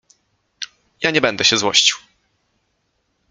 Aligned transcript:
—Ja 1.03 1.11
nie 1.11 1.21
będę 1.21 1.43
się 1.43 1.57
złościł. 1.57 1.97